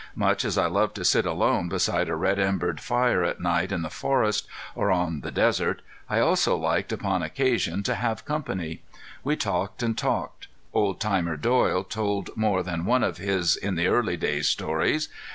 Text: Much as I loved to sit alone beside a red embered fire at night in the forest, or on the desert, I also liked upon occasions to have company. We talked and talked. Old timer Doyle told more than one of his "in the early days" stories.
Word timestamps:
Much 0.15 0.43
as 0.43 0.57
I 0.57 0.65
loved 0.65 0.95
to 0.95 1.05
sit 1.05 1.27
alone 1.27 1.69
beside 1.69 2.09
a 2.09 2.15
red 2.15 2.39
embered 2.39 2.81
fire 2.81 3.23
at 3.23 3.39
night 3.39 3.71
in 3.71 3.83
the 3.83 3.89
forest, 3.91 4.47
or 4.73 4.89
on 4.89 5.21
the 5.21 5.29
desert, 5.29 5.83
I 6.09 6.17
also 6.17 6.57
liked 6.57 6.91
upon 6.91 7.21
occasions 7.21 7.85
to 7.85 7.93
have 7.93 8.25
company. 8.25 8.81
We 9.23 9.35
talked 9.35 9.83
and 9.83 9.95
talked. 9.95 10.47
Old 10.73 10.99
timer 10.99 11.37
Doyle 11.37 11.83
told 11.83 12.35
more 12.35 12.63
than 12.63 12.83
one 12.85 13.03
of 13.03 13.17
his 13.17 13.55
"in 13.55 13.75
the 13.75 13.85
early 13.89 14.17
days" 14.17 14.47
stories. 14.49 15.07